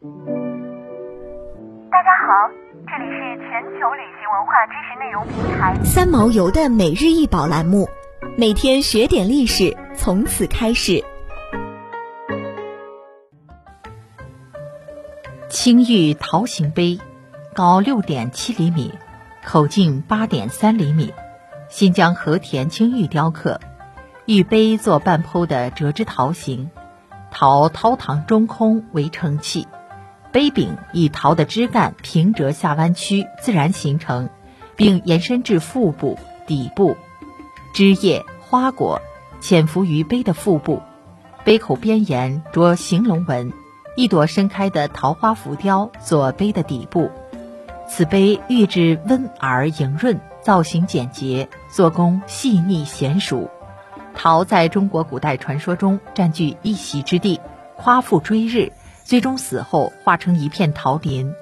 [0.00, 0.04] 大
[2.04, 2.48] 家好，
[2.86, 5.74] 这里是全球旅行文化知识内容平台。
[5.82, 7.88] 三毛游的每日一宝栏目，
[8.36, 11.02] 每天学点历史，从此开始。
[15.48, 17.00] 青玉陶形杯，
[17.52, 18.94] 高六点七厘米，
[19.44, 21.12] 口径八点三厘米，
[21.68, 23.58] 新疆和田青玉雕刻，
[24.26, 26.70] 玉杯做半剖的折枝桃形，
[27.32, 29.66] 桃掏膛中空为盛器，
[30.32, 34.28] 杯柄以桃的枝干平折下弯曲自然形成，
[34.76, 36.96] 并延伸至腹部底部，
[37.72, 39.00] 枝叶花果
[39.40, 40.82] 潜伏于杯的腹部，
[41.44, 43.52] 杯口边沿着行龙纹。
[43.96, 47.10] 一朵盛开的桃花浮雕做杯的底部，
[47.88, 53.50] 此杯玉质温而莹润，造型简洁，做工细腻娴熟。
[54.14, 57.40] 桃在中国古代传说中占据一席之地，
[57.76, 58.72] 夸父追日，
[59.08, 61.32] 最终死后化成一片桃林。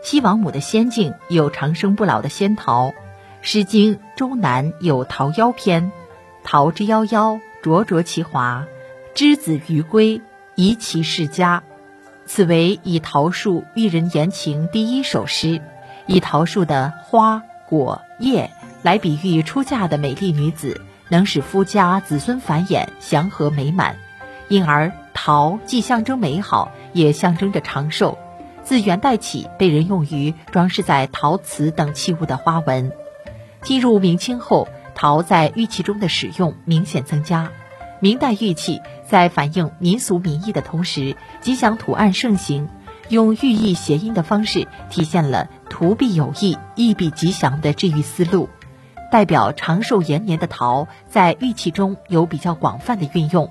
[0.00, 2.90] 西王母的仙境有长生不老的仙桃，
[3.42, 5.90] 《诗经·周南》有《桃夭》篇
[6.44, 8.64] ：“桃之夭夭，灼灼其华，
[9.12, 10.20] 之子于归，
[10.54, 11.64] 宜其世家。”
[12.26, 15.60] 此为以桃树喻人言情第一首诗，
[16.06, 18.52] 以桃树的花果叶
[18.82, 23.96] 来比喻出嫁的美丽女子，能使夫家子孙繁衍祥和美满，
[24.46, 28.18] 因而桃既象征美好，也象征着长寿。
[28.64, 32.90] 自元代起，被人用于装饰在陶瓷等器物的花纹。
[33.62, 37.52] 进入明清后，桃在玉器中的使用明显增加。
[38.00, 42.68] 明代玉器在反映民俗民意的同时，吉祥图案盛行，
[43.08, 48.48] 用寓意谐音的方式体现了图必有意，意必吉祥的治愈思路。
[49.12, 53.48] 代表长寿延年的桃在玉器中有比较广泛的运用。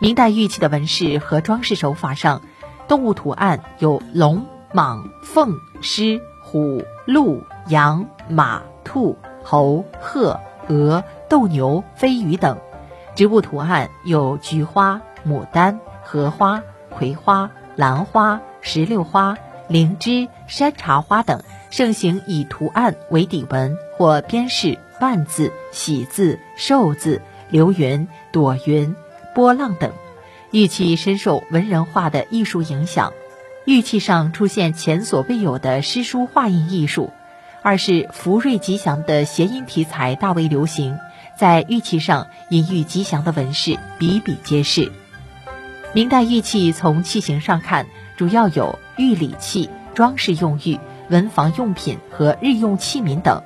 [0.00, 2.42] 明代玉器的纹饰和装饰手法上，
[2.88, 12.56] 动物图案有龙、蟒、凤、狮、虎、鹿、羊、马、兔、猴、鹤、鹅、斗牛、飞鱼等。
[13.14, 19.36] 植物图案有菊花、牡丹、荷花、葵花、兰花、石榴花、
[19.68, 27.20] 灵芝、山茶花等，盛行以图案为底纹或边饰万字、喜字、寿字、
[27.50, 28.96] 流云、朵云、
[29.34, 29.92] 波浪等。
[30.50, 33.12] 玉器深受文人画的艺术影响，
[33.66, 37.12] 玉器上出现前所未有的诗书画印艺术。
[37.62, 40.98] 二是福瑞吉祥的谐音题材大为流行。
[41.36, 44.90] 在玉器上隐喻吉祥的纹饰比比皆是。
[45.92, 53.42] 明代玉器从器型上看，主要有玉礼器、装饰用玉、文房用品和日用器皿等。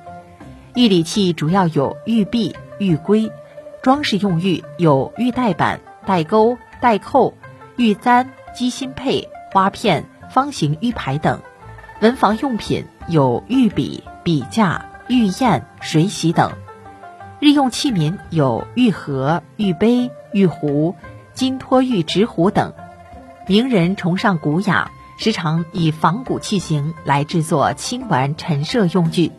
[0.73, 3.29] 玉礼器主要有玉璧、玉圭；
[3.83, 7.33] 装饰用玉有玉带板、带钩、带扣、
[7.77, 11.37] 玉簪、鸡心佩、花片、方形玉牌等；
[12.01, 16.51] 文房用品有玉笔、笔架、玉砚、水洗等。
[17.39, 20.95] 日用器皿有玉盒、玉杯、玉壶、
[21.33, 22.73] 金托玉直壶等。
[23.47, 29.31] 名人崇尚古雅，时常以仿古器型来制作轻玩陈设用具。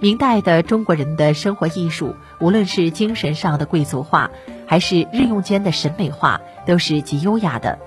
[0.00, 4.30] 明代的中国人的生活艺术，无论是精神上的贵族化，
[4.66, 7.78] 还是日用间的审美化，都是极优雅的。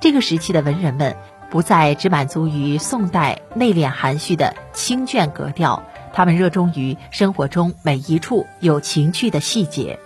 [0.00, 1.16] 这个时期的文人们，
[1.50, 5.82] 不再只满足于宋代内敛含蓄的清隽格调。
[6.14, 9.98] 他们热衷于生活中每一处有情趣的细节。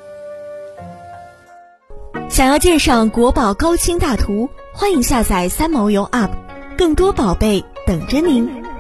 [2.29, 6.31] 想要鉴赏国宝高清大图，欢迎下载三毛游 App，
[6.77, 8.72] 更多宝贝等着您。